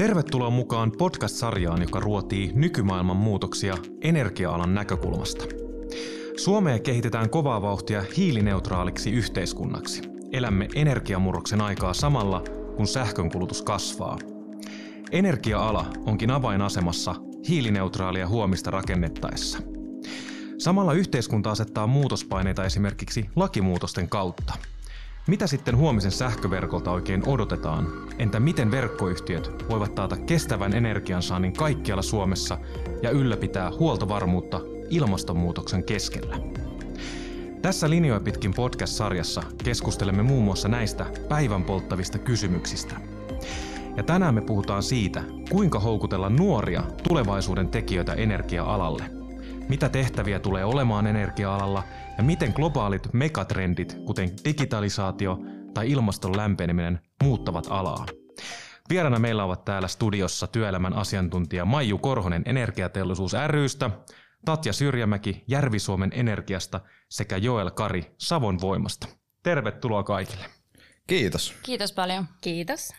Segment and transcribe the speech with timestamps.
[0.00, 5.44] Tervetuloa mukaan podcast-sarjaan, joka ruotii nykymaailman muutoksia energia-alan näkökulmasta.
[6.36, 10.02] Suomea kehitetään kovaa vauhtia hiilineutraaliksi yhteiskunnaksi.
[10.32, 12.44] Elämme energiamurroksen aikaa samalla,
[12.76, 14.18] kun sähkönkulutus kasvaa.
[15.12, 17.14] Energia-ala onkin avainasemassa
[17.48, 19.58] hiilineutraalia huomista rakennettaessa.
[20.58, 24.52] Samalla yhteiskunta asettaa muutospaineita esimerkiksi lakimuutosten kautta–
[25.30, 27.86] mitä sitten huomisen sähköverkolta oikein odotetaan?
[28.18, 32.58] Entä miten verkkoyhtiöt voivat taata kestävän energiansaannin kaikkialla Suomessa
[33.02, 36.36] ja ylläpitää huoltovarmuutta ilmastonmuutoksen keskellä?
[37.62, 43.00] Tässä Linjoja pitkin podcast-sarjassa keskustelemme muun muassa näistä päivän polttavista kysymyksistä.
[43.96, 49.04] Ja tänään me puhutaan siitä, kuinka houkutella nuoria tulevaisuuden tekijöitä energia-alalle–
[49.70, 51.82] mitä tehtäviä tulee olemaan energia-alalla
[52.18, 55.38] ja miten globaalit megatrendit, kuten digitalisaatio
[55.74, 58.06] tai ilmaston lämpeneminen, muuttavat alaa.
[58.88, 63.90] Vieraana meillä ovat täällä studiossa työelämän asiantuntija Maiju Korhonen Energiateollisuus rystä,
[64.44, 69.06] Tatja Syrjämäki Järvi-Suomen Energiasta sekä Joel Kari Savon Voimasta.
[69.42, 70.44] Tervetuloa kaikille.
[71.06, 71.54] Kiitos.
[71.62, 72.26] Kiitos paljon.
[72.40, 72.90] Kiitos.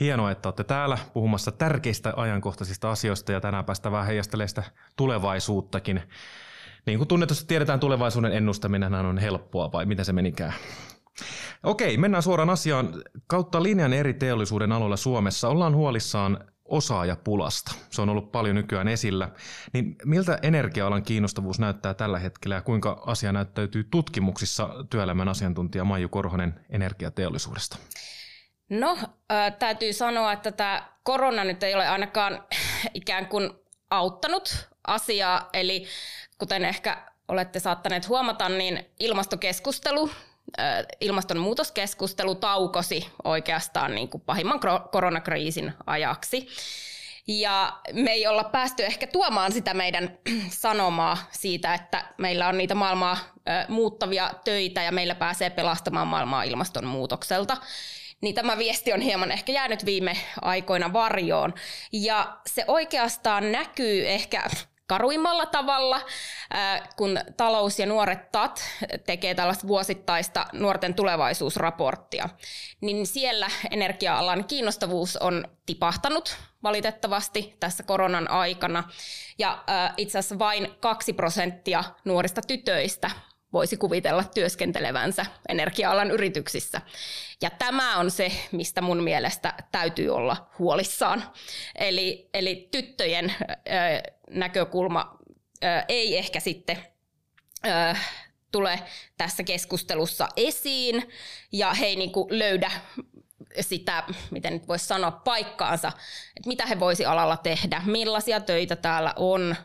[0.00, 4.62] Hienoa, että olette täällä puhumassa tärkeistä ajankohtaisista asioista ja tänään päästä vähän heijastelemaan sitä
[4.96, 6.02] tulevaisuuttakin.
[6.86, 10.54] Niin kuin tunnetusti tiedetään, tulevaisuuden ennustaminen on helppoa, vai mitä se menikään?
[11.62, 13.02] Okei, mennään suoraan asiaan.
[13.26, 17.74] Kautta linjan eri teollisuuden aloilla Suomessa ollaan huolissaan osaajapulasta.
[17.90, 19.28] Se on ollut paljon nykyään esillä.
[19.72, 26.08] Niin miltä energia-alan kiinnostavuus näyttää tällä hetkellä ja kuinka asia näyttäytyy tutkimuksissa työelämän asiantuntija Maiju
[26.08, 27.78] Korhonen energiateollisuudesta?
[28.68, 28.98] No,
[29.32, 32.44] äh, täytyy sanoa, että tämä korona nyt ei ole ainakaan
[32.94, 33.50] ikään kuin
[33.90, 35.48] auttanut asiaa.
[35.52, 35.86] Eli
[36.38, 40.10] kuten ehkä olette saattaneet huomata, niin ilmastokeskustelu,
[40.60, 44.60] äh, ilmastonmuutoskeskustelu taukosi oikeastaan niin kuin pahimman
[44.92, 46.48] koronakriisin ajaksi.
[47.26, 50.18] Ja me ei olla päästy ehkä tuomaan sitä meidän
[50.50, 53.18] sanomaa siitä, että meillä on niitä maailmaa
[53.68, 57.56] muuttavia töitä ja meillä pääsee pelastamaan maailmaa ilmastonmuutokselta
[58.20, 61.54] niin tämä viesti on hieman ehkä jäänyt viime aikoina varjoon.
[61.92, 64.42] Ja se oikeastaan näkyy ehkä
[64.86, 66.00] karuimmalla tavalla,
[66.96, 68.64] kun talous ja nuoret TAT
[69.06, 72.28] tekee tällaista vuosittaista nuorten tulevaisuusraporttia,
[72.80, 78.84] niin siellä energia-alan kiinnostavuus on tipahtanut valitettavasti tässä koronan aikana.
[79.38, 79.64] Ja
[79.96, 83.10] itse asiassa vain kaksi prosenttia nuorista tytöistä
[83.52, 86.80] voisi kuvitella työskentelevänsä energia-alan yrityksissä.
[87.42, 91.24] Ja tämä on se, mistä mun mielestä täytyy olla huolissaan.
[91.74, 93.54] Eli, eli tyttöjen ö,
[94.30, 95.18] näkökulma
[95.64, 96.78] ö, ei ehkä sitten
[97.66, 97.96] ö,
[98.52, 98.80] tule
[99.16, 101.08] tässä keskustelussa esiin,
[101.52, 102.70] ja he ei niin löydä
[103.60, 105.88] sitä, miten nyt voisi sanoa, paikkaansa,
[106.36, 109.56] että mitä he voisi alalla tehdä, millaisia töitä täällä on.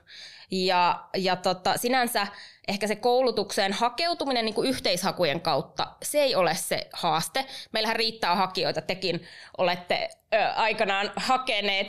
[0.53, 2.27] Ja, ja tota, sinänsä
[2.67, 7.45] ehkä se koulutukseen hakeutuminen niin kuin yhteishakujen kautta, se ei ole se haaste.
[7.71, 9.23] Meillähän riittää hakijoita, tekin
[9.57, 11.87] olette ö, aikanaan hakeneet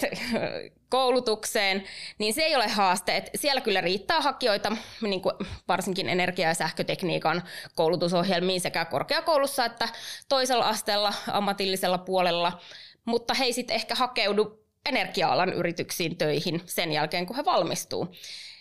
[0.89, 1.85] koulutukseen,
[2.19, 3.17] niin se ei ole haaste.
[3.17, 5.35] Et siellä kyllä riittää hakijoita, niin kuin
[5.69, 7.43] varsinkin energia- ja sähkötekniikan
[7.75, 9.89] koulutusohjelmiin sekä korkeakoulussa että
[10.29, 12.61] toisella asteella ammatillisella puolella,
[13.05, 18.15] mutta he ei sitten ehkä hakeudu energia-alan yrityksiin töihin sen jälkeen, kun he valmistuu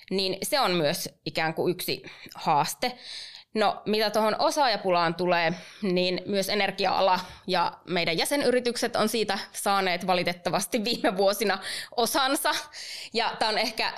[0.10, 2.04] niin se on myös ikään kuin yksi
[2.36, 2.98] haaste.
[3.54, 10.84] No, mitä tuohon osaajapulaan tulee, niin myös energia-ala ja meidän jäsenyritykset on siitä saaneet valitettavasti
[10.84, 11.60] viime vuosina
[11.98, 12.52] osansa.
[13.14, 13.94] Ja tämä on ehkä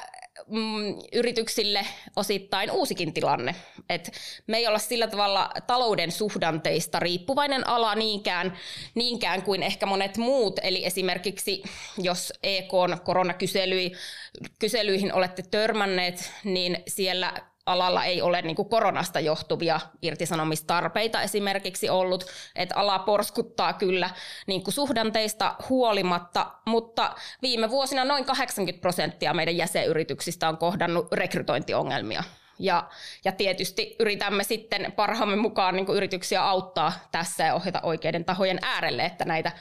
[0.47, 1.85] mm, yrityksille
[2.15, 3.55] osittain uusikin tilanne.
[3.89, 4.11] Et
[4.47, 8.57] me ei olla sillä tavalla talouden suhdanteista riippuvainen ala niinkään,
[8.95, 10.59] niinkään kuin ehkä monet muut.
[10.63, 11.63] Eli esimerkiksi
[11.97, 12.71] jos EK
[13.03, 17.33] koronakyselyihin olette törmänneet, niin siellä
[17.65, 24.09] alalla ei ole niin kuin koronasta johtuvia irtisanomistarpeita esimerkiksi ollut, että ala porskuttaa kyllä
[24.47, 32.23] niin kuin suhdanteista huolimatta, mutta viime vuosina noin 80 prosenttia meidän jäsenyrityksistä on kohdannut rekrytointiongelmia.
[32.59, 32.89] Ja,
[33.25, 38.59] ja tietysti yritämme sitten parhaamme mukaan niin kuin yrityksiä auttaa tässä ja ohjata oikeiden tahojen
[38.61, 39.51] äärelle, että näitä,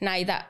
[0.00, 0.44] näitä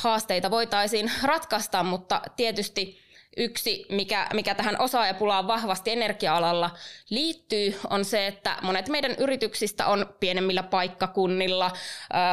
[0.00, 3.03] haasteita voitaisiin ratkaista, mutta tietysti
[3.36, 6.70] Yksi, mikä, mikä tähän osaajapulaan vahvasti energia-alalla
[7.10, 11.70] liittyy, on se, että monet meidän yrityksistä on pienemmillä paikkakunnilla,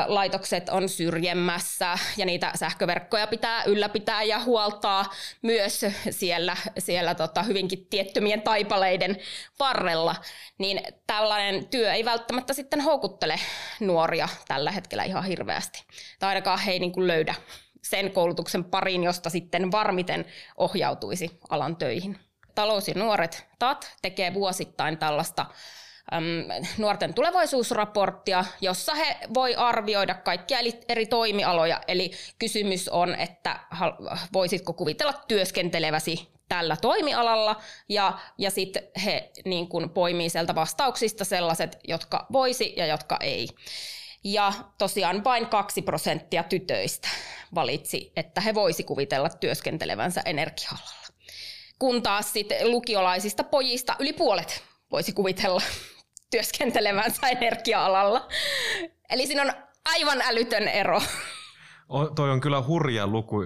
[0.07, 5.05] laitokset on syrjemmässä ja niitä sähköverkkoja pitää ylläpitää ja huoltaa
[5.41, 9.17] myös siellä, siellä tota hyvinkin tiettymien taipaleiden
[9.59, 10.15] varrella.
[10.57, 13.39] Niin tällainen työ ei välttämättä sitten houkuttele
[13.79, 15.83] nuoria tällä hetkellä ihan hirveästi.
[16.19, 17.35] Tai ainakaan he ei niin kuin löydä
[17.83, 20.25] sen koulutuksen pariin, josta sitten varmiten
[20.57, 22.19] ohjautuisi alan töihin.
[22.55, 25.45] Talous ja nuoret TAT tekee vuosittain tällaista
[26.77, 30.57] nuorten tulevaisuusraporttia, jossa he voi arvioida kaikkia
[30.89, 31.81] eri toimialoja.
[31.87, 33.59] Eli kysymys on, että
[34.33, 37.55] voisitko kuvitella työskenteleväsi tällä toimialalla,
[37.89, 43.47] ja, ja sitten he niin kuin poimii sieltä vastauksista sellaiset, jotka voisi ja jotka ei.
[44.23, 47.07] Ja tosiaan vain kaksi prosenttia tytöistä
[47.55, 51.07] valitsi, että he voisi kuvitella työskentelevänsä energia-alalla.
[51.79, 55.61] Kun taas sitten lukiolaisista pojista yli puolet voisi kuvitella
[56.29, 58.27] työskentelevänsä energia-alalla.
[59.09, 59.53] Eli siinä on
[59.85, 61.01] aivan älytön ero.
[61.91, 63.43] O, toi on kyllä hurja luku.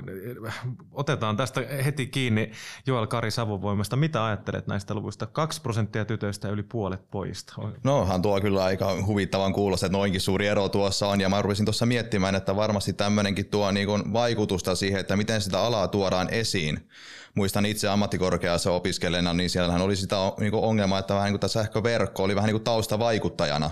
[0.91, 2.51] Otetaan tästä heti kiinni
[2.85, 3.95] Joel Kari Savovoimasta.
[3.95, 5.25] Mitä ajattelet näistä luvuista?
[5.25, 7.53] Kaksi prosenttia tytöistä yli puolet pojista.
[7.83, 11.21] Nohan tuo kyllä aika huvittavan kuulosta, että noinkin suuri ero tuossa on.
[11.21, 15.61] Ja mä rupesin tuossa miettimään, että varmasti tämmöinenkin tuo niin vaikutusta siihen, että miten sitä
[15.61, 16.89] alaa tuodaan esiin
[17.35, 22.23] muistan itse ammattikorkeassa opiskelijana, niin siellähän oli sitä niin ongelmaa, että vähän niin kuin sähköverkko
[22.23, 23.71] oli vähän niin kuin taustavaikuttajana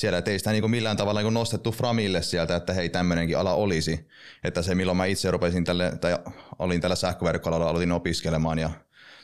[0.00, 3.38] siellä, että ei sitä niin kuin millään tavalla niin nostettu framille sieltä, että hei tämmöinenkin
[3.38, 4.08] ala olisi.
[4.44, 6.18] Että se milloin mä itse rupesin tälle, tai
[6.58, 8.70] olin tällä sähköverkkoalalla, aloitin opiskelemaan ja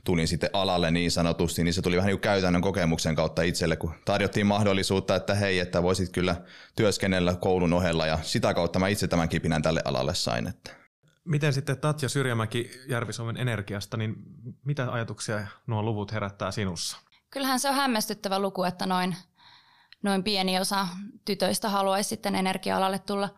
[0.04, 3.94] tulin sitten alalle niin sanotusti, niin se tuli vähän niin käytännön kokemuksen kautta itselle, kun
[4.04, 6.36] tarjottiin mahdollisuutta, että hei, että voisit kyllä
[6.76, 10.46] työskennellä koulun ohella ja sitä kautta mä itse tämän kipinän tälle alalle sain.
[10.46, 10.70] Että.
[11.24, 14.14] Miten sitten Tatja Syrjämäki Järvi-Suomen energiasta, niin
[14.64, 16.98] mitä ajatuksia nuo luvut herättää sinussa?
[17.30, 19.16] Kyllähän se on hämmästyttävä luku, että noin,
[20.06, 20.88] noin pieni osa
[21.24, 23.28] tytöistä haluaisi sitten energia-alalle tulla.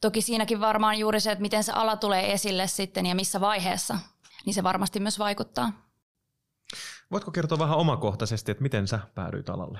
[0.00, 3.98] Toki siinäkin varmaan juuri se, että miten se ala tulee esille sitten ja missä vaiheessa,
[4.46, 5.72] niin se varmasti myös vaikuttaa.
[7.10, 9.78] Voitko kertoa vähän omakohtaisesti, että miten sä päädyit alalle?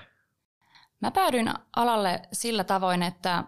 [1.00, 3.44] Mä päädyin alalle sillä tavoin, että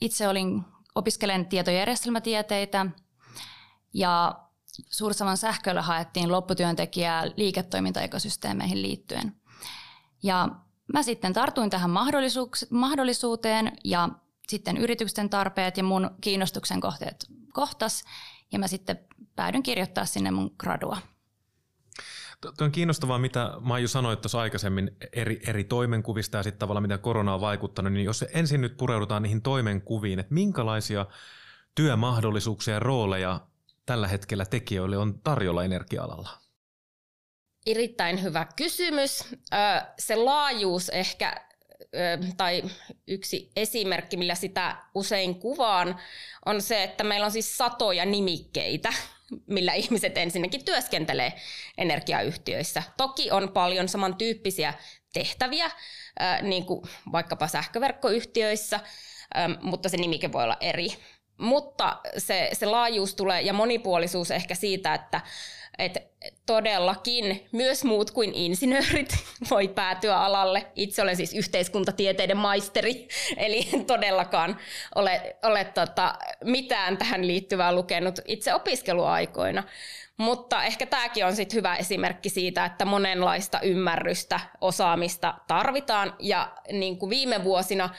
[0.00, 0.64] itse olin
[0.94, 2.86] opiskelen tietojärjestelmätieteitä
[3.94, 4.44] ja
[4.90, 9.36] Suursavan sähköllä haettiin lopputyöntekijää liiketoimintaekosysteemeihin liittyen.
[10.22, 10.48] Ja
[10.92, 11.90] mä sitten tartuin tähän
[12.70, 14.08] mahdollisuuteen ja
[14.48, 18.04] sitten yritysten tarpeet ja mun kiinnostuksen kohteet kohtas
[18.52, 18.98] ja mä sitten
[19.36, 20.98] päädyin kirjoittaa sinne mun gradua.
[22.40, 26.98] Tuo on kiinnostavaa, mitä Maiju sanoi tuossa aikaisemmin eri, eri toimenkuvista ja sitten tavallaan mitä
[26.98, 31.06] korona on vaikuttanut, niin jos ensin nyt pureudutaan niihin toimenkuviin, että minkälaisia
[31.74, 33.40] työmahdollisuuksia ja rooleja
[33.86, 36.30] tällä hetkellä tekijöille on tarjolla energia-alalla?
[37.68, 39.24] Erittäin hyvä kysymys.
[39.98, 41.34] Se laajuus ehkä,
[42.36, 42.62] tai
[43.06, 46.00] yksi esimerkki, millä sitä usein kuvaan,
[46.46, 48.92] on se, että meillä on siis satoja nimikkeitä
[49.46, 51.32] millä ihmiset ensinnäkin työskentelee
[51.78, 52.82] energiayhtiöissä.
[52.96, 54.74] Toki on paljon samantyyppisiä
[55.12, 55.70] tehtäviä,
[56.42, 56.82] niin kuin
[57.12, 58.80] vaikkapa sähköverkkoyhtiöissä,
[59.60, 60.88] mutta se nimike voi olla eri.
[61.38, 65.20] Mutta se, se laajuus tulee ja monipuolisuus ehkä siitä, että
[65.78, 66.00] että
[66.46, 69.16] todellakin myös muut kuin insinöörit
[69.50, 70.66] voi päätyä alalle.
[70.74, 74.56] Itse olen siis yhteiskuntatieteiden maisteri, eli todellakaan
[74.94, 76.14] ole, ole tota,
[76.44, 79.62] mitään tähän liittyvää lukenut itse opiskeluaikoina.
[80.16, 86.14] Mutta ehkä tämäkin on sit hyvä esimerkki siitä, että monenlaista ymmärrystä, osaamista tarvitaan.
[86.18, 87.90] Ja niin kuin viime vuosina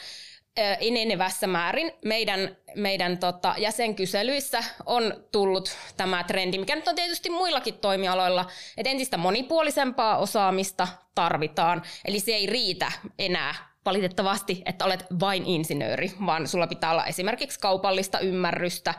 [0.57, 7.73] enenevässä määrin meidän, meidän tota, jäsenkyselyissä on tullut tämä trendi, mikä nyt on tietysti muillakin
[7.73, 8.45] toimialoilla,
[8.77, 11.81] että entistä monipuolisempaa osaamista tarvitaan.
[12.05, 17.59] Eli se ei riitä enää valitettavasti, että olet vain insinööri, vaan sulla pitää olla esimerkiksi
[17.59, 18.93] kaupallista ymmärrystä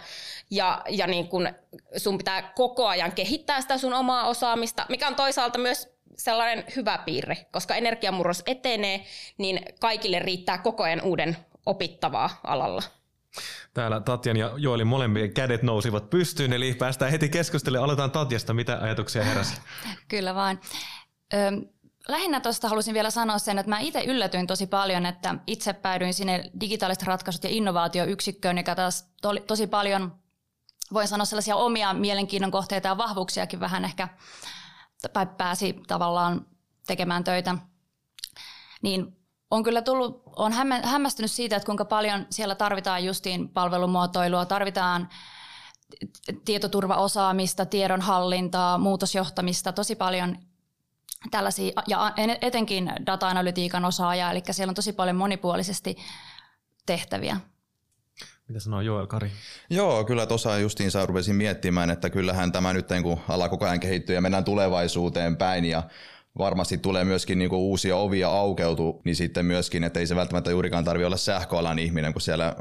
[0.51, 1.49] ja, ja niin kun
[1.97, 6.99] sun pitää koko ajan kehittää sitä sun omaa osaamista, mikä on toisaalta myös sellainen hyvä
[6.99, 9.05] piirre, koska energiamurros etenee,
[9.39, 11.37] niin kaikille riittää koko ajan uuden
[11.67, 12.83] opittavaa alalla.
[13.75, 17.85] Täällä Tatjan ja Joelin molempien kädet nousivat pystyyn, eli päästään heti keskustelemaan.
[17.85, 18.55] Aloitetaan Tatjasta.
[18.55, 19.55] Mitä ajatuksia heräsi?
[20.09, 20.61] Kyllä vaan.
[21.35, 21.37] Ö,
[22.09, 26.15] lähinnä tuosta halusin vielä sanoa sen, että mä itse yllätyin tosi paljon, että itse päädyin
[26.15, 30.13] sinne digitaaliset ratkaisut ja innovaatioyksikköön, joka taas to, tosi paljon,
[30.93, 34.09] voin sanoa sellaisia omia mielenkiinnon kohteita ja vahvuuksiakin vähän ehkä
[35.37, 36.47] pääsi tavallaan
[36.87, 37.57] tekemään töitä.
[38.83, 39.17] Niin
[39.51, 40.53] on kyllä tullut, on
[40.85, 45.09] hämmästynyt siitä, että kuinka paljon siellä tarvitaan justiin palvelumuotoilua, tarvitaan
[46.45, 50.39] tietoturvaosaamista, tiedonhallintaa, muutosjohtamista, tosi paljon
[51.31, 55.97] tällaisia, ja etenkin data-analytiikan osaajaa, eli siellä on tosi paljon monipuolisesti
[56.87, 57.41] tehtäviä.
[58.51, 59.31] Mitä sanoo Joel Kari?
[59.71, 63.81] Joo, kyllä tuossa justiinsa rupesin miettimään, että kyllähän tämä nyt niin kuin ala koko ajan
[63.81, 65.83] kehittyy ja mennään tulevaisuuteen päin ja
[66.39, 70.85] varmasti tulee myöskin niinku uusia ovia aukeutu, niin sitten myöskin, että ei se välttämättä juurikaan
[70.85, 72.57] tarvitse olla sähköalan ihminen, kun siellä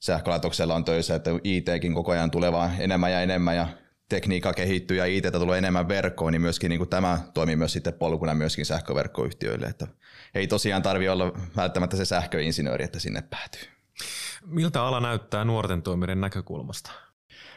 [0.00, 3.68] sähkölaitoksella on töissä, että ITkin koko ajan tulee vaan enemmän ja enemmän ja
[4.08, 7.94] tekniikka kehittyy ja IT tulee enemmän verkkoon, niin myöskin niin kuin tämä toimii myös sitten
[7.94, 9.66] polkuna myöskin sähköverkkoyhtiöille.
[9.66, 9.86] Että
[10.34, 13.79] ei tosiaan tarvi olla välttämättä se sähköinsinööri, että sinne päätyy.
[14.46, 16.90] Miltä ala näyttää nuorten toimijoiden näkökulmasta?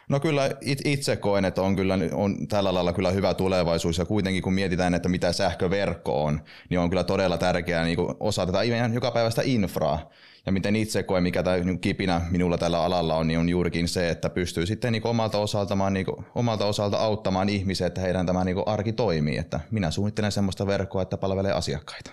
[0.09, 0.49] No kyllä
[0.85, 4.93] itse koen, että on, kyllä, on tällä lailla kyllä hyvä tulevaisuus ja kuitenkin kun mietitään,
[4.93, 8.59] että mitä sähköverkko on, niin on kyllä todella tärkeää niin osa tätä
[8.93, 10.09] joka päivästä infraa.
[10.45, 13.87] Ja miten itse koen, mikä tämä niin kipinä minulla tällä alalla on, niin on juurikin
[13.87, 18.43] se, että pystyy sitten niin omalta, osaltamaan, niin omalta osalta auttamaan ihmisiä, että heidän tämä
[18.43, 19.37] niin arki toimii.
[19.37, 22.11] Että minä suunnittelen sellaista verkkoa, että palvelee asiakkaita.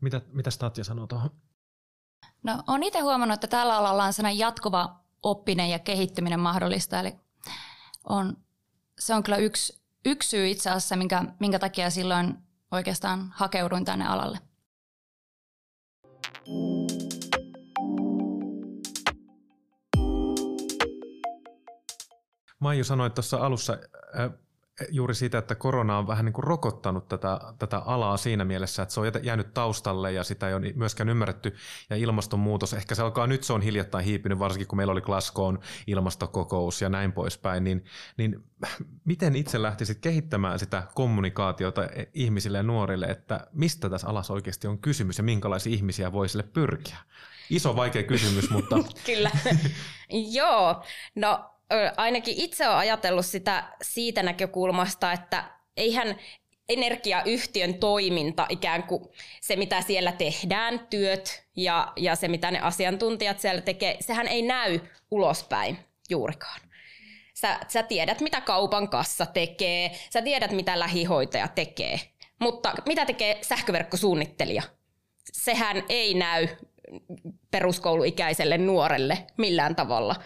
[0.00, 1.30] Mitä, mitä Statja sanoo tuohon?
[2.42, 7.00] No, olen itse huomannut, että tällä alalla on sellainen jatkuva oppinen ja kehittyminen mahdollista.
[7.00, 7.16] Eli
[8.04, 8.36] on,
[8.98, 12.38] se on kyllä yksi, yksi syy itse asiassa, minkä, minkä takia silloin
[12.70, 14.38] oikeastaan hakeuduin tänne alalle.
[22.58, 23.72] Maiju sanoi tuossa alussa
[24.20, 24.30] äh,
[24.90, 28.94] juuri siitä, että korona on vähän niin kuin rokottanut tätä, tätä alaa siinä mielessä, että
[28.94, 31.54] se on jäänyt taustalle ja sitä ei ole myöskään ymmärretty.
[31.90, 35.58] Ja ilmastonmuutos, ehkä se alkaa nyt, se on hiljattain hiipinyt, varsinkin kun meillä oli Glasgown
[35.86, 37.64] ilmastokokous ja näin poispäin.
[37.64, 37.84] Niin,
[38.16, 38.44] niin
[39.04, 41.82] miten itse lähtisit kehittämään sitä kommunikaatiota
[42.14, 46.42] ihmisille ja nuorille, että mistä tässä alassa oikeasti on kysymys ja minkälaisia ihmisiä voi sille
[46.42, 46.96] pyrkiä?
[47.50, 48.76] Iso vaikea kysymys, mutta...
[49.06, 49.30] Kyllä.
[50.32, 51.57] Joo, no
[51.96, 55.44] ainakin itse olen ajatellut sitä siitä näkökulmasta, että
[55.76, 56.16] eihän
[56.68, 59.04] energiayhtiön toiminta, ikään kuin
[59.40, 64.42] se mitä siellä tehdään, työt ja, ja se mitä ne asiantuntijat siellä tekee, sehän ei
[64.42, 65.78] näy ulospäin
[66.10, 66.60] juurikaan.
[67.34, 72.00] Sä, sä tiedät, mitä kaupan kassa tekee, sä tiedät, mitä lähihoitaja tekee,
[72.38, 74.62] mutta mitä tekee sähköverkkosuunnittelija?
[75.32, 76.48] Sehän ei näy
[77.50, 80.16] peruskouluikäiselle nuorelle millään tavalla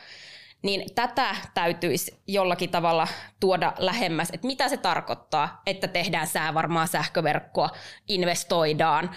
[0.62, 3.08] niin tätä täytyisi jollakin tavalla
[3.40, 7.70] tuoda lähemmäs, että mitä se tarkoittaa, että tehdään säävarmaa sähköverkkoa,
[8.08, 9.16] investoidaan,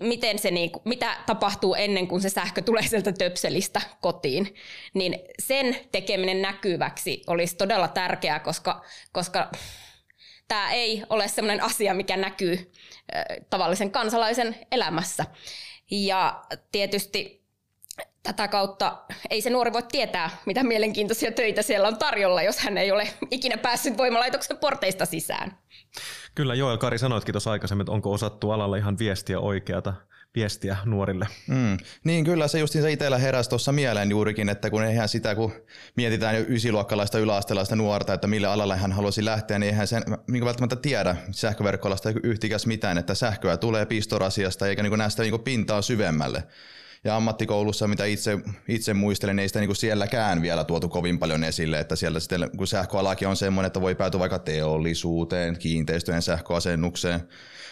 [0.00, 4.54] miten se niinku, mitä tapahtuu ennen kuin se sähkö tulee sieltä töpselistä kotiin,
[4.94, 9.50] niin sen tekeminen näkyväksi olisi todella tärkeää, koska, koska
[10.48, 12.72] tämä ei ole sellainen asia, mikä näkyy
[13.50, 15.26] tavallisen kansalaisen elämässä.
[15.90, 16.42] Ja
[16.72, 17.41] tietysti
[18.22, 18.98] tätä kautta
[19.30, 23.08] ei se nuori voi tietää, mitä mielenkiintoisia töitä siellä on tarjolla, jos hän ei ole
[23.30, 25.58] ikinä päässyt voimalaitoksen porteista sisään.
[26.34, 29.94] Kyllä Joel Kari sanoitkin tuossa aikaisemmin, että onko osattu alalla ihan viestiä oikeata
[30.34, 31.26] viestiä nuorille.
[31.48, 31.76] Mm.
[32.04, 35.52] Niin kyllä se just se itsellä heräsi tuossa mieleen juurikin, että kun eihän sitä, kun
[35.96, 40.44] mietitään jo ysiluokkalaista yläastelaista nuorta, että mille alalle hän haluaisi lähteä, niin eihän sen niin
[40.44, 46.42] välttämättä tiedä sähköverkkolasta yhtikäs mitään, että sähköä tulee pistorasiasta eikä niin näistä niin pintaa syvemmälle.
[47.04, 51.44] Ja ammattikoulussa, mitä itse, itse muistelen, ei sitä niin kuin sielläkään vielä tuotu kovin paljon
[51.44, 57.28] esille, että siellä sitten, kun sähköalakin on semmoinen, että voi päätyä vaikka teollisuuteen, kiinteistöjen sähköasennukseen,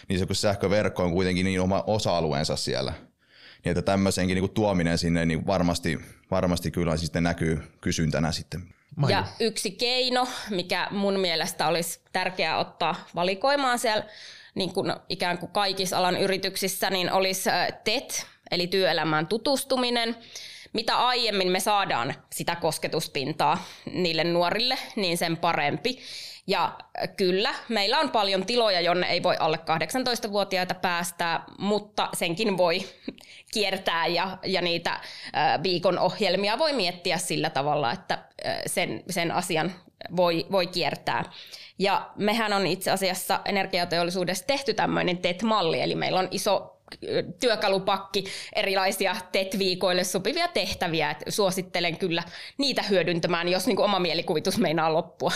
[0.09, 2.93] niin se kun sähköverkko on kuitenkin niin oma osa-alueensa siellä.
[3.63, 5.99] Niin että tämmöisenkin niin kuin tuominen sinne, niin varmasti,
[6.31, 8.61] varmasti kyllä sitten näkyy kysyntänä sitten.
[9.09, 14.05] Ja yksi keino, mikä mun mielestä olisi tärkeää ottaa valikoimaan siellä
[14.55, 17.49] niin kuin ikään kuin kaikissa alan yrityksissä, niin olisi
[17.83, 20.15] TET, eli työelämään tutustuminen.
[20.73, 25.99] Mitä aiemmin me saadaan sitä kosketuspintaa niille nuorille, niin sen parempi.
[26.47, 26.77] Ja
[27.17, 32.81] kyllä, meillä on paljon tiloja, jonne ei voi alle 18-vuotiaita päästää, mutta senkin voi
[33.53, 34.99] kiertää ja, ja niitä
[35.63, 38.19] viikon ohjelmia voi miettiä sillä tavalla, että
[38.65, 39.71] sen, sen asian
[40.15, 41.23] voi, voi kiertää.
[41.79, 46.80] Ja mehän on itse asiassa energiateollisuudessa tehty tämmöinen TET-malli, eli meillä on iso
[47.39, 48.23] työkalupakki
[48.55, 51.11] erilaisia TET-viikoille sopivia tehtäviä.
[51.11, 52.23] Et suosittelen kyllä
[52.57, 55.31] niitä hyödyntämään, jos niin oma mielikuvitus meinaa loppua.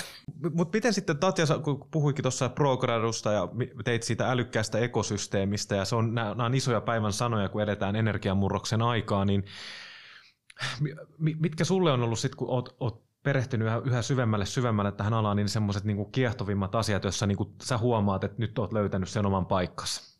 [0.53, 3.47] Mutta miten sitten Tatja, kun puhuikin tuossa ProGradusta ja
[3.83, 8.81] teit siitä älykkäästä ekosysteemistä, ja se on, nämä on isoja päivän sanoja, kun edetään energiamurroksen
[8.81, 9.45] aikaa, niin
[11.19, 15.37] mitkä sulle on ollut sitten, kun oot, oot perehtynyt yhä, yhä syvemmälle syvemmälle tähän alaan,
[15.37, 19.45] niin semmoiset niin kiehtovimmat asiat, joissa niin sä huomaat, että nyt oot löytänyt sen oman
[19.45, 20.14] paikkansa?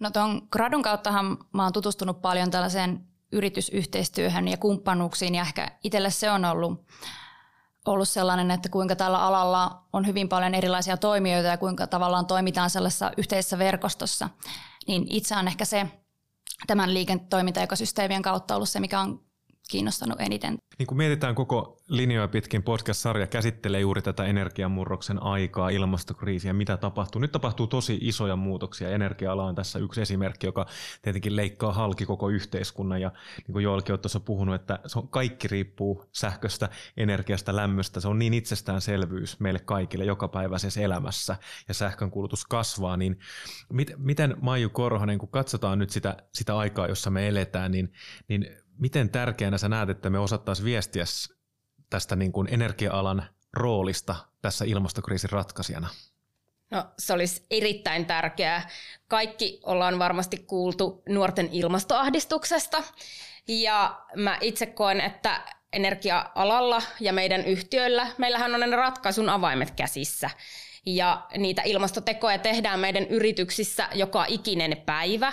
[0.00, 6.10] No tuon gradun kauttahan mä oon tutustunut paljon tällaiseen yritysyhteistyöhön ja kumppanuuksiin ja ehkä itselle
[6.10, 6.86] se on ollut,
[7.86, 12.70] ollut sellainen, että kuinka tällä alalla on hyvin paljon erilaisia toimijoita ja kuinka tavallaan toimitaan
[12.70, 14.28] sellaisessa yhteisessä verkostossa.
[14.86, 15.86] Niin itse on ehkä se
[16.66, 19.27] tämän liiketoimintaekosysteemien kautta ollut se, mikä on
[19.70, 20.58] kiinnostanut eniten.
[20.78, 27.20] Niin kun mietitään koko linjoja pitkin, podcast-sarja käsittelee juuri tätä energiamurroksen aikaa, ilmastokriisiä, mitä tapahtuu.
[27.20, 28.90] Nyt tapahtuu tosi isoja muutoksia.
[28.90, 30.66] Energia-ala on tässä yksi esimerkki, joka
[31.02, 33.00] tietenkin leikkaa halki koko yhteiskunnan.
[33.00, 38.00] Ja niin kuin Joelkin on tuossa puhunut, että se on, kaikki riippuu sähköstä, energiasta, lämmöstä.
[38.00, 41.36] Se on niin itsestäänselvyys meille kaikille jokapäiväisessä elämässä
[41.68, 42.96] ja sähkön kulutus kasvaa.
[42.96, 43.18] Niin
[43.72, 47.92] mit, miten Maiju Korhonen, kun katsotaan nyt sitä, sitä aikaa, jossa me eletään, niin,
[48.28, 48.46] niin
[48.78, 51.04] miten tärkeänä sä näet, että me osattaisiin viestiä
[51.90, 55.88] tästä niin kuin energia-alan roolista tässä ilmastokriisin ratkaisijana?
[56.70, 58.68] No se olisi erittäin tärkeää.
[59.08, 62.82] Kaikki ollaan varmasti kuultu nuorten ilmastoahdistuksesta
[63.48, 65.40] ja mä itse koen, että
[65.72, 70.30] energia-alalla ja meidän yhtiöillä, meillähän on ne ratkaisun avaimet käsissä.
[70.86, 75.32] Ja niitä ilmastotekoja tehdään meidän yrityksissä joka ikinen päivä.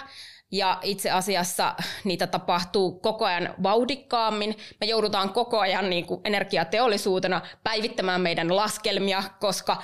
[0.51, 4.57] Ja itse asiassa niitä tapahtuu koko ajan vauhdikkaammin.
[4.79, 9.77] Me joudutaan koko ajan niin kuin energiateollisuutena päivittämään meidän laskelmia, koska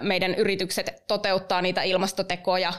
[0.00, 2.72] meidän yritykset toteuttaa niitä ilmastotekoja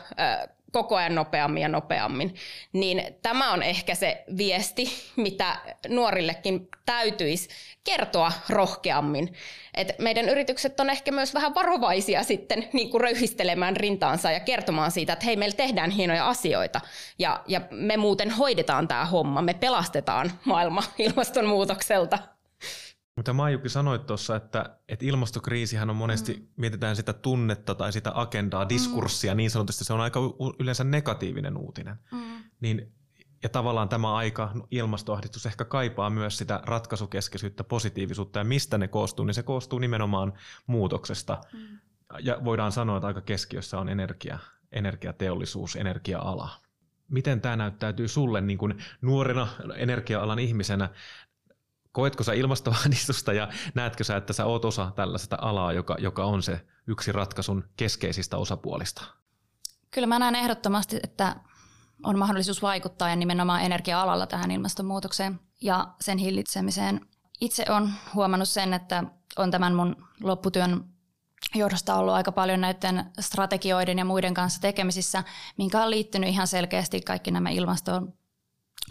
[0.73, 2.35] koko ajan nopeammin ja nopeammin.
[2.73, 5.55] Niin tämä on ehkä se viesti, mitä
[5.87, 7.49] nuorillekin täytyisi
[7.83, 9.33] kertoa rohkeammin.
[9.73, 14.91] Et meidän yritykset on ehkä myös vähän varovaisia sitten niin kuin röyhistelemään rintaansa ja kertomaan
[14.91, 16.81] siitä, että hei, meillä tehdään hienoja asioita
[17.19, 22.32] ja, ja me muuten hoidetaan tämä homma, me pelastetaan maailma ilmastonmuutokselta.
[23.17, 26.47] Mitä Maijukin sanoit tuossa, että, että ilmastokriisihän on monesti, mm.
[26.55, 29.37] mietitään sitä tunnetta tai sitä agendaa, diskurssia, mm.
[29.37, 30.19] niin sanotusti se on aika
[30.59, 31.95] yleensä negatiivinen uutinen.
[32.11, 32.43] Mm.
[32.59, 32.93] Niin,
[33.43, 39.25] ja tavallaan tämä aika, ilmastoahdistus ehkä kaipaa myös sitä ratkaisukeskeisyyttä, positiivisuutta ja mistä ne koostuu,
[39.25, 40.33] niin se koostuu nimenomaan
[40.67, 41.41] muutoksesta.
[41.53, 41.79] Mm.
[42.19, 44.39] Ja voidaan sanoa, että aika keskiössä on energia,
[44.71, 46.49] energiateollisuus, energia-ala.
[47.07, 50.89] Miten tämä näyttäytyy sulle niin kuin nuorena energia-alan ihmisenä?
[51.93, 56.43] Koetko sä ilmastoahdistusta ja näetkö sä, että sä oot osa tällaista alaa, joka, joka on
[56.43, 59.03] se yksi ratkaisun keskeisistä osapuolista?
[59.91, 61.35] Kyllä mä näen ehdottomasti, että
[62.03, 67.01] on mahdollisuus vaikuttaa ja nimenomaan energia-alalla tähän ilmastonmuutokseen ja sen hillitsemiseen.
[67.41, 69.03] Itse on huomannut sen, että
[69.37, 70.85] on tämän mun lopputyön
[71.55, 75.23] johdosta ollut aika paljon näiden strategioiden ja muiden kanssa tekemisissä,
[75.57, 78.13] minkä on liittynyt ihan selkeästi kaikki nämä ilmastoon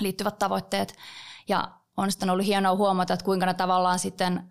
[0.01, 0.97] liittyvät tavoitteet.
[1.49, 4.42] Ja on sitten ollut hienoa huomata, että kuinka ne tavallaan sitten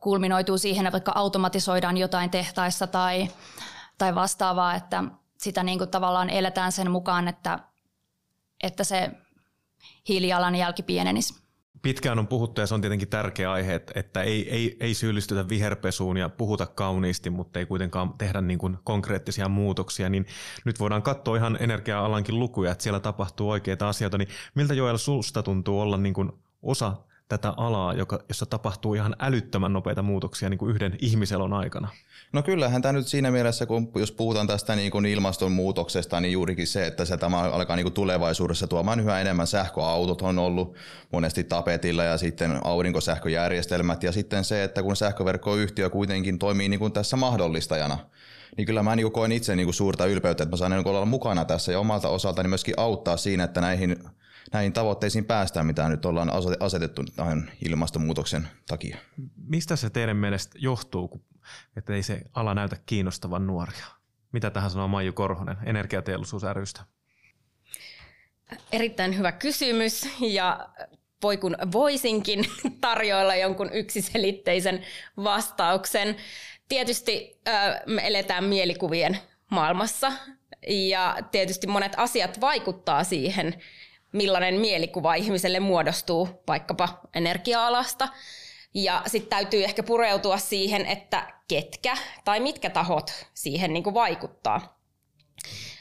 [0.00, 3.28] kulminoituu siihen, että vaikka automatisoidaan jotain tehtaissa tai,
[3.98, 5.04] tai vastaavaa, että
[5.38, 7.58] sitä niin kuin tavallaan eletään sen mukaan, että,
[8.62, 9.10] että se
[10.08, 11.45] hiilijalanjälki pienenisi
[11.82, 16.16] pitkään on puhuttu ja se on tietenkin tärkeä aihe, että ei, ei, ei syyllistytä viherpesuun
[16.16, 20.26] ja puhuta kauniisti, mutta ei kuitenkaan tehdä niin kuin konkreettisia muutoksia, niin
[20.64, 25.42] nyt voidaan katsoa ihan energia-alankin lukuja, että siellä tapahtuu oikeita asioita, niin miltä Joel susta
[25.42, 26.96] tuntuu olla niin kuin osa
[27.28, 31.88] tätä alaa, joka, jossa tapahtuu ihan älyttömän nopeita muutoksia niin kuin yhden ihmiselon aikana?
[32.32, 36.66] No kyllähän tämä nyt siinä mielessä, kun jos puhutaan tästä niin kuin ilmastonmuutoksesta, niin juurikin
[36.66, 40.76] se, että se tämä alkaa niin kuin tulevaisuudessa tuomaan yhä enemmän sähköautot on ollut
[41.12, 46.92] monesti tapetilla ja sitten aurinkosähköjärjestelmät ja sitten se, että kun sähköverkkoyhtiö kuitenkin toimii niin kuin
[46.92, 47.98] tässä mahdollistajana,
[48.56, 51.06] niin kyllä mä niin koen itse niin kuin suurta ylpeyttä, että mä saan niin olla
[51.06, 53.96] mukana tässä ja omalta osaltani myöskin auttaa siinä, että näihin
[54.52, 56.30] näihin tavoitteisiin päästään, mitä nyt ollaan
[56.60, 58.96] asetettu tähän ilmastonmuutoksen takia.
[59.36, 61.24] Mistä se teidän mielestä johtuu,
[61.76, 63.86] että ei se ala näytä kiinnostavan nuoria?
[64.32, 66.80] Mitä tähän sanoo Maiju Korhonen Energiateollisuus rystä?
[68.72, 70.68] Erittäin hyvä kysymys ja
[71.22, 72.44] voi kun voisinkin
[72.80, 74.82] tarjoilla jonkun yksiselitteisen
[75.16, 76.16] vastauksen.
[76.68, 77.40] Tietysti
[77.86, 79.18] me eletään mielikuvien
[79.50, 80.12] maailmassa
[80.66, 83.62] ja tietysti monet asiat vaikuttaa siihen,
[84.16, 88.08] millainen mielikuva ihmiselle muodostuu vaikkapa energia-alasta.
[88.74, 94.80] Ja sitten täytyy ehkä pureutua siihen, että ketkä tai mitkä tahot siihen niin vaikuttaa.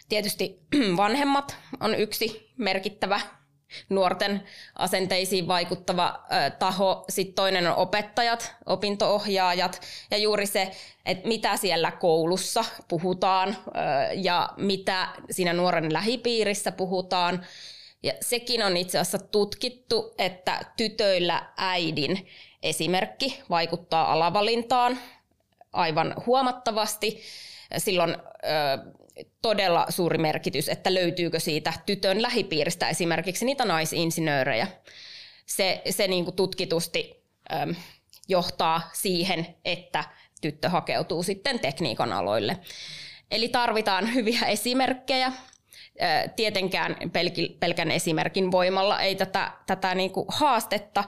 [0.09, 0.59] Tietysti
[0.97, 3.21] vanhemmat on yksi merkittävä
[3.89, 4.43] nuorten
[4.75, 6.25] asenteisiin vaikuttava
[6.59, 7.05] taho.
[7.09, 10.71] Sitten toinen on opettajat, opintoohjaajat ja juuri se,
[11.05, 13.57] että mitä siellä koulussa puhutaan
[14.15, 17.45] ja mitä siinä nuoren lähipiirissä puhutaan.
[18.05, 22.27] Ja sekin on itse asiassa tutkittu, että tytöillä äidin
[22.63, 24.99] esimerkki vaikuttaa alavalintaan
[25.73, 27.21] aivan huomattavasti.
[27.77, 28.17] Silloin ö,
[29.41, 34.67] todella suuri merkitys, että löytyykö siitä tytön lähipiiristä esimerkiksi niitä naisinsinöörejä.
[35.45, 37.73] Se, se niin kuin tutkitusti ö,
[38.27, 40.03] johtaa siihen, että
[40.41, 42.57] tyttö hakeutuu sitten tekniikan aloille.
[43.31, 45.31] Eli tarvitaan hyviä esimerkkejä
[46.35, 46.95] Tietenkään
[47.59, 51.03] pelkän esimerkin voimalla ei tätä, tätä niin kuin haastetta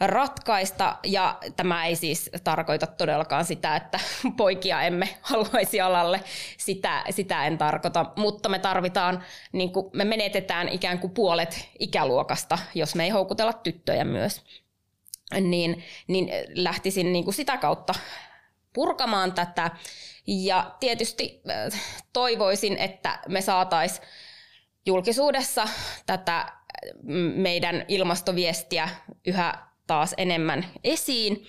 [0.00, 0.96] ratkaista.
[1.04, 4.00] Ja tämä ei siis tarkoita todellakaan sitä, että
[4.36, 6.20] poikia emme haluaisi alalle.
[6.58, 8.06] Sitä, sitä en tarkoita.
[8.16, 13.52] Mutta me tarvitaan, niin kuin me menetetään ikään kuin puolet ikäluokasta, jos me ei houkutella
[13.52, 14.42] tyttöjä myös.
[15.40, 17.94] Niin, niin lähtisin niin kuin sitä kautta
[18.72, 19.70] purkamaan tätä.
[20.26, 21.80] Ja tietysti äh,
[22.12, 24.06] toivoisin, että me saataisiin
[24.86, 25.68] julkisuudessa
[26.06, 26.52] tätä
[27.34, 28.88] meidän ilmastoviestiä
[29.26, 29.54] yhä
[29.86, 31.46] taas enemmän esiin.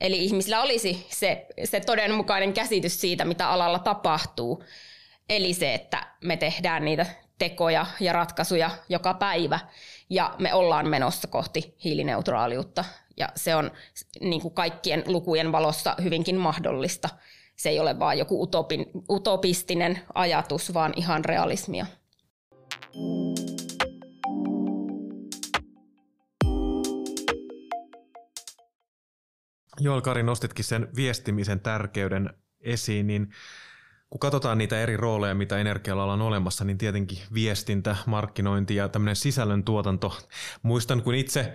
[0.00, 4.64] Eli ihmisillä olisi se, se todenmukainen käsitys siitä, mitä alalla tapahtuu.
[5.28, 7.06] Eli se, että me tehdään niitä
[7.40, 9.60] tekoja ja ratkaisuja joka päivä
[10.10, 12.84] ja me ollaan menossa kohti hiilineutraaliutta.
[13.16, 13.70] Ja se on
[14.20, 17.08] niin kuin kaikkien lukujen valossa hyvinkin mahdollista.
[17.56, 21.86] Se ei ole vain joku utopin, utopistinen ajatus, vaan ihan realismia.
[29.80, 33.30] Joel Kari nostitkin sen viestimisen tärkeyden esiin, niin
[34.10, 39.16] kun katsotaan niitä eri rooleja, mitä energialalla on olemassa, niin tietenkin viestintä, markkinointi ja tämmöinen
[39.16, 40.18] sisällön tuotanto.
[40.62, 41.54] Muistan, kun itse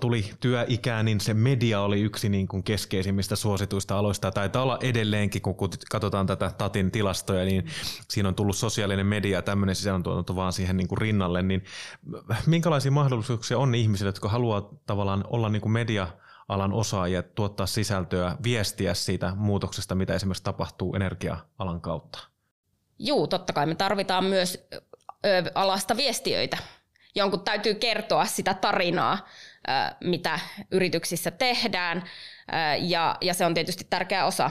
[0.00, 4.30] tuli työikään, niin se media oli yksi niin kuin keskeisimmistä suosituista aloista.
[4.30, 5.56] Taitaa olla edelleenkin, kun
[5.90, 7.66] katsotaan tätä Tatin tilastoja, niin
[8.08, 11.42] siinä on tullut sosiaalinen media ja tämmöinen sisällöntuotanto vaan siihen niin kuin rinnalle.
[11.42, 11.64] Niin
[12.46, 16.08] minkälaisia mahdollisuuksia on ihmisille, jotka haluaa tavallaan olla niin kuin media–
[16.48, 22.18] alan osaajia tuottaa sisältöä, viestiä siitä muutoksesta, mitä esimerkiksi tapahtuu energia-alan kautta?
[22.98, 24.68] Juu, totta kai me tarvitaan myös
[25.54, 26.56] alasta viestiöitä.
[27.14, 29.26] Jonkun täytyy kertoa sitä tarinaa,
[30.00, 32.04] mitä yrityksissä tehdään,
[32.78, 34.50] ja, ja se on tietysti tärkeä osa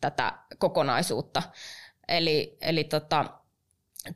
[0.00, 1.42] tätä kokonaisuutta.
[2.08, 3.24] Eli, eli tota,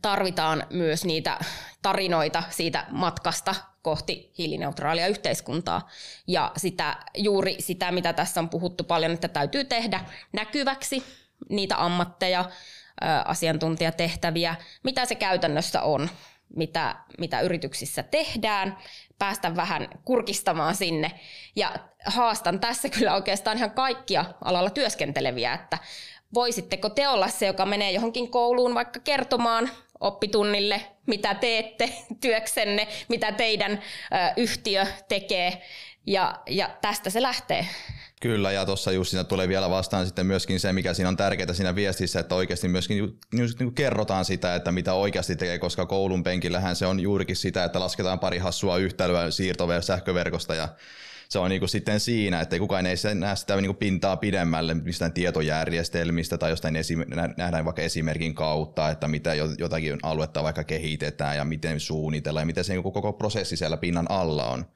[0.02, 1.38] tarvitaan myös niitä
[1.82, 5.88] tarinoita siitä matkasta kohti hiilineutraalia yhteiskuntaa.
[6.26, 11.04] Ja sitä, juuri sitä, mitä tässä on puhuttu paljon, että täytyy tehdä näkyväksi
[11.48, 12.44] niitä ammatteja,
[13.24, 16.10] asiantuntijatehtäviä, mitä se käytännössä on,
[16.56, 18.76] mitä, mitä yrityksissä tehdään,
[19.18, 21.20] päästä vähän kurkistamaan sinne.
[21.56, 21.74] Ja
[22.06, 25.78] haastan tässä kyllä oikeastaan ihan kaikkia alalla työskenteleviä, että
[26.34, 33.32] voisitteko te olla se, joka menee johonkin kouluun vaikka kertomaan oppitunnille, mitä teette työksenne, mitä
[33.32, 33.80] teidän ö,
[34.36, 35.62] yhtiö tekee,
[36.06, 37.66] ja, ja tästä se lähtee.
[38.20, 41.52] Kyllä, ja tuossa just siinä tulee vielä vastaan sitten myöskin se, mikä siinä on tärkeää
[41.52, 46.22] siinä viestissä, että oikeasti myöskin just niin kerrotaan sitä, että mitä oikeasti tekee, koska koulun
[46.22, 50.68] penkillähän se on juurikin sitä, että lasketaan pari hassua yhtälöä siirtover- sähköverkosta ja
[51.30, 54.74] se on niin kuin sitten siinä, että kukaan ei näe sitä niin kuin pintaa pidemmälle
[54.74, 56.96] mistään tietojärjestelmistä tai jostain esi-
[57.36, 62.64] nähdään vaikka esimerkin kautta, että mitä jotakin aluetta vaikka kehitetään ja miten suunnitellaan ja miten
[62.64, 64.66] se niin koko prosessi siellä pinnan alla on.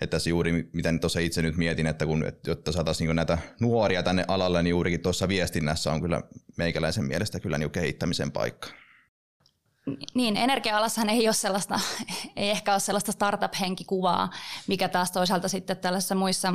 [0.00, 4.02] Että se juuri, mitä tuossa itse nyt mietin, että kun, jotta saataisiin niin näitä nuoria
[4.02, 6.22] tänne alalle, niin juurikin tuossa viestinnässä on kyllä
[6.56, 8.68] meikäläisen mielestä kyllä niin kehittämisen paikka.
[10.14, 11.80] Niin, energia-alassahan ei ole sellaista,
[12.36, 14.30] ei ehkä ole sellaista startup-henkikuvaa,
[14.66, 16.54] mikä taas toisaalta sitten tällaisissa muissa,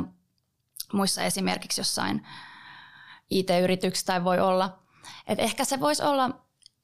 [0.92, 2.26] muissa esimerkiksi jossain
[3.30, 4.78] IT-yrityksissä tai voi olla.
[5.26, 6.30] Et ehkä se voisi olla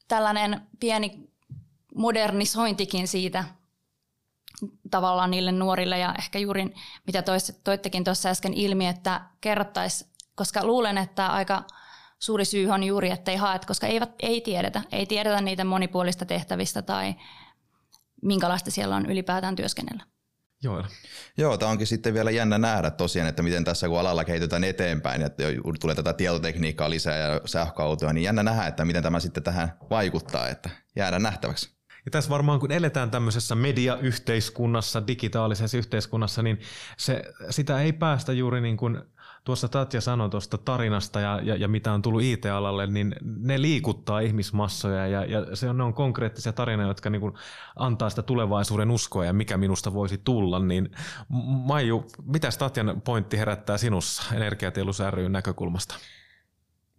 [0.09, 1.31] tällainen pieni
[1.95, 3.45] modernisointikin siitä
[4.91, 6.75] tavallaan niille nuorille ja ehkä juuri
[7.07, 7.23] mitä
[7.65, 11.65] toittekin tuossa äsken ilmi, että kerrottaisiin, koska luulen, että aika–
[12.23, 14.83] suuri syy on juuri, että ei haet, koska eivät, ei tiedetä.
[14.93, 17.15] Ei tiedetä niitä monipuolista tehtävistä tai
[18.23, 20.05] minkälaista siellä on ylipäätään työskennellä.
[20.63, 20.85] Joo.
[21.37, 25.23] Joo, tämä onkin sitten vielä jännä nähdä tosiaan, että miten tässä kun alalla kehitetään eteenpäin,
[25.23, 25.43] että
[25.81, 30.49] tulee tätä tietotekniikkaa lisää ja sähköautoja, niin jännä nähdä, että miten tämä sitten tähän vaikuttaa,
[30.49, 31.71] että jäädä nähtäväksi.
[32.05, 36.61] Ja tässä varmaan kun eletään tämmöisessä mediayhteiskunnassa, digitaalisessa yhteiskunnassa, niin
[36.97, 39.03] se, sitä ei päästä juuri niin kuin
[39.45, 44.21] tuossa Tatja sanoi tuosta tarinasta ja, ja, ja mitä on tullut IT-alalle, niin ne liikuttaa
[44.21, 47.35] ihmismassoja ja, ja se on, ne on konkreettisia tarinoita, jotka niin kuin
[47.77, 50.59] antaa sitä tulevaisuuden uskoa ja mikä minusta voisi tulla.
[50.59, 50.91] Niin
[51.67, 55.95] Maiju, mitä Tatjan pointti herättää sinussa Energiatielus ryn näkökulmasta?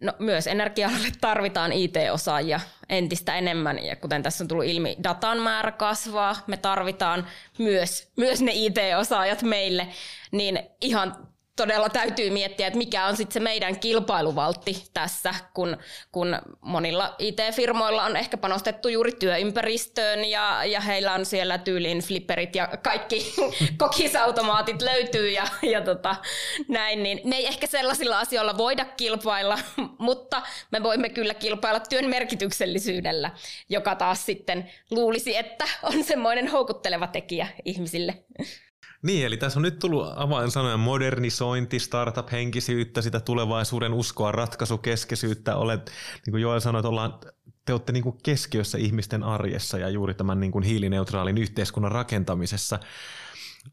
[0.00, 5.72] No, myös energialalle tarvitaan IT-osaajia entistä enemmän, ja kuten tässä on tullut ilmi, datan määrä
[5.72, 7.26] kasvaa, me tarvitaan
[7.58, 9.88] myös, myös ne IT-osaajat meille,
[10.32, 11.16] niin ihan
[11.56, 15.76] todella täytyy miettiä, että mikä on sitten se meidän kilpailuvaltti tässä, kun,
[16.12, 22.54] kun monilla IT-firmoilla on ehkä panostettu juuri työympäristöön ja, ja heillä on siellä tyyliin flipperit
[22.54, 23.34] ja kaikki
[23.78, 26.16] kokisautomaatit löytyy ja, ja tota,
[26.68, 29.58] näin, niin me ei ehkä sellaisilla asioilla voida kilpailla,
[29.98, 33.30] mutta me voimme kyllä kilpailla työn merkityksellisyydellä,
[33.68, 38.24] joka taas sitten luulisi, että on semmoinen houkutteleva tekijä ihmisille.
[39.04, 45.56] Niin, eli tässä on nyt tullut avainsanoja modernisointi, startup-henkisyyttä, sitä tulevaisuuden uskoa, ratkaisukeskeisyyttä.
[45.56, 45.90] Olet,
[46.26, 47.14] niin kuin Joel sanoi, että ollaan,
[47.64, 52.78] te olette niin kuin keskiössä ihmisten arjessa ja juuri tämän niin kuin hiilineutraalin yhteiskunnan rakentamisessa.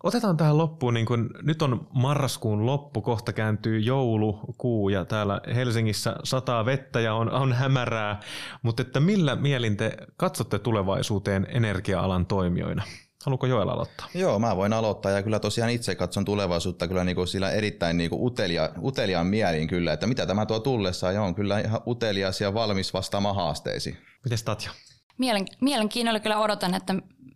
[0.03, 6.15] Otetaan tähän loppuun, niin kun, nyt on marraskuun loppu, kohta kääntyy joulukuu ja täällä Helsingissä
[6.23, 8.19] sataa vettä ja on, on hämärää,
[8.61, 12.83] mutta että millä mielin te katsotte tulevaisuuteen energia-alan toimijoina?
[13.25, 14.07] Haluatko Joel aloittaa?
[14.13, 17.97] Joo, mä voin aloittaa ja kyllä tosiaan itse katson tulevaisuutta kyllä niin kuin sillä erittäin
[17.97, 21.81] niin kuin utelia, uteliaan mieliin kyllä, että mitä tämä tuo tullessaan ja on kyllä ihan
[21.87, 23.97] utelias ja valmis vastaamaan haasteisiin.
[24.23, 24.71] Miten Tatja?
[25.17, 26.95] Mielen, mielenkiinnolla kyllä odotan, että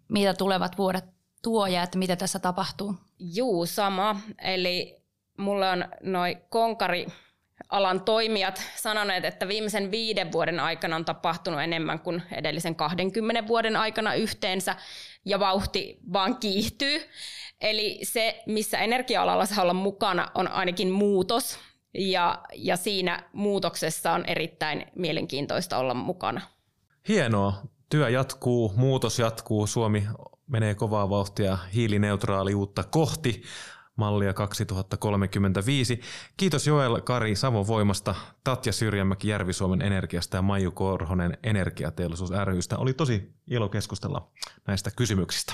[0.09, 1.05] mitä tulevat vuodet
[1.43, 2.95] tuo ja että mitä tässä tapahtuu.
[3.19, 4.19] Juu, sama.
[4.41, 5.01] Eli
[5.37, 7.07] mulla on noin konkari
[7.69, 13.75] alan toimijat sanoneet, että viimeisen viiden vuoden aikana on tapahtunut enemmän kuin edellisen 20 vuoden
[13.75, 14.75] aikana yhteensä,
[15.25, 17.01] ja vauhti vaan kiihtyy.
[17.61, 21.59] Eli se, missä energia-alalla saa olla mukana, on ainakin muutos,
[21.93, 26.41] ja, ja siinä muutoksessa on erittäin mielenkiintoista olla mukana.
[27.07, 27.53] Hienoa.
[27.89, 30.07] Työ jatkuu, muutos jatkuu, Suomi
[30.47, 33.43] menee kovaa vauhtia hiilineutraaliutta kohti
[33.95, 36.01] mallia 2035.
[36.37, 42.77] Kiitos Joel Kari Savon voimasta, Tatja Syrjämäki Järvi-Suomen Energiasta ja Maiju Korhonen Energiateollisuus rystä.
[42.77, 44.31] Oli tosi ilo keskustella
[44.67, 45.53] näistä kysymyksistä.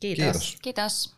[0.00, 0.24] Kiitos.
[0.24, 0.56] Kiitos.
[0.62, 1.16] Kiitos.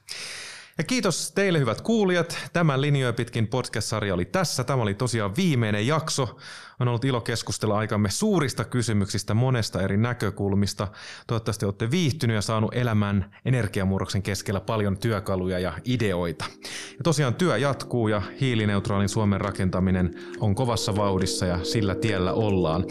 [0.79, 2.39] Ja kiitos teille hyvät kuulijat.
[2.53, 4.65] Tämä Linjoja pitkin podcast-sarja oli tässä.
[4.65, 6.39] Tämä oli tosiaan viimeinen jakso.
[6.81, 10.89] On ollut ilo keskustella aikamme suurista kysymyksistä monesta eri näkökulmista.
[11.27, 16.45] Toivottavasti olette viihtynyt ja saanut elämän energiamurroksen keskellä paljon työkaluja ja ideoita.
[16.91, 22.85] Ja tosiaan työ jatkuu ja hiilineutraalin Suomen rakentaminen on kovassa vauhdissa ja sillä tiellä ollaan.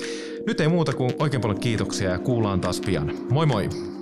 [0.48, 3.12] Nyt ei muuta kuin oikein paljon kiitoksia ja kuullaan taas pian.
[3.30, 3.95] Moi moi!